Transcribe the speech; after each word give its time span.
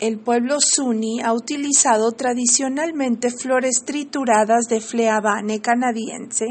El 0.00 0.20
pueblo 0.20 0.58
Sunni 0.60 1.20
ha 1.22 1.32
utilizado 1.32 2.12
tradicionalmente 2.12 3.30
flores 3.30 3.82
trituradas 3.84 4.66
de 4.68 4.80
fleabane 4.80 5.60
canadiense 5.60 6.46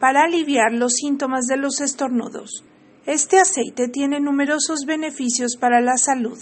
para 0.00 0.22
aliviar 0.22 0.72
los 0.72 0.94
síntomas 0.94 1.46
de 1.46 1.58
los 1.58 1.80
estornudos. 1.80 2.64
Este 3.06 3.38
aceite 3.38 3.86
tiene 3.86 4.18
numerosos 4.18 4.80
beneficios 4.84 5.56
para 5.60 5.80
la 5.80 5.96
salud, 5.96 6.38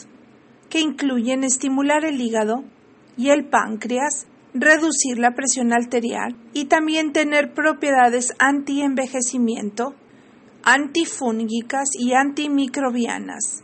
que 0.71 0.81
incluyen 0.81 1.45
estimular 1.45 2.07
el 2.07 2.19
hígado 2.19 2.65
y 3.19 3.29
el 3.29 3.51
páncreas, 3.51 4.27
reducir 4.55 5.19
la 5.19 5.35
presión 5.35 5.75
arterial 5.75 6.37
y 6.55 6.65
también 6.65 7.13
tener 7.13 7.53
propiedades 7.53 8.33
anti-envejecimiento, 8.39 9.95
antifúngicas 10.63 11.91
y 11.99 12.15
antimicrobianas. 12.15 13.63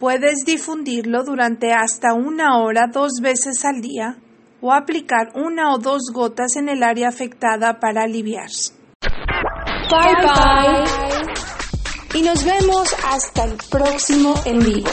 Puedes 0.00 0.46
difundirlo 0.46 1.24
durante 1.24 1.74
hasta 1.74 2.14
una 2.14 2.56
hora 2.56 2.86
dos 2.90 3.20
veces 3.20 3.66
al 3.66 3.82
día 3.82 4.16
o 4.62 4.72
aplicar 4.72 5.32
una 5.34 5.74
o 5.74 5.78
dos 5.78 6.04
gotas 6.10 6.56
en 6.56 6.70
el 6.70 6.82
área 6.82 7.08
afectada 7.08 7.78
para 7.80 8.04
aliviar. 8.04 8.48
Bye 9.90 10.14
bye. 10.22 12.18
Y 12.18 12.22
nos 12.22 12.42
vemos 12.44 12.96
hasta 13.12 13.44
el 13.44 13.58
próximo 13.70 14.34
en 14.46 14.60
vivo. 14.60 14.90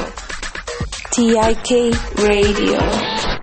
TIK 1.16 1.96
Radio. 2.17 3.37